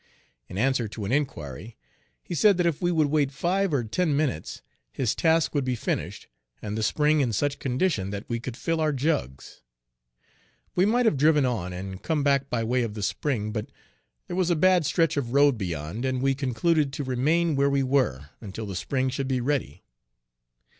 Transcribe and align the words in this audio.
In 0.49 0.57
answer 0.57 0.87
to 0.87 1.05
an 1.05 1.11
inquiry 1.11 1.77
he 2.23 2.33
said 2.33 2.57
that 2.57 2.65
if 2.65 2.81
we 2.81 2.91
would 2.91 3.09
wait 3.09 3.31
five 3.31 3.71
or 3.71 3.83
ten 3.83 4.17
minutes, 4.17 4.63
his 4.91 5.13
task 5.13 5.53
would 5.53 5.63
be 5.63 5.75
finished 5.75 6.25
and 6.59 6.75
the 6.75 6.81
spring 6.81 7.21
in 7.21 7.31
such 7.31 7.59
condition 7.59 8.09
that 8.09 8.27
we 8.27 8.39
could 8.39 8.57
fill 8.57 8.81
our 8.81 8.93
jugs. 8.93 9.61
We 10.73 10.87
might 10.87 11.05
have 11.05 11.17
driven 11.17 11.45
on, 11.45 11.71
and 11.71 12.01
come 12.01 12.23
back 12.23 12.49
by 12.49 12.63
way 12.63 12.81
of 12.81 12.95
the 12.95 13.03
spring, 13.03 13.51
but 13.51 13.71
there 14.25 14.35
was 14.35 14.49
a 14.49 14.55
bad 14.55 14.87
stretch 14.87 15.17
of 15.17 15.33
road 15.33 15.55
beyond, 15.55 16.03
and 16.03 16.19
we 16.19 16.33
concluded 16.33 16.91
to 16.93 17.03
remain 17.03 17.55
where 17.55 17.69
we 17.69 17.83
were 17.83 18.31
until 18.41 18.65
the 18.65 18.75
spring 18.75 19.09
should 19.11 19.27
be 19.27 19.39
ready. 19.39 19.83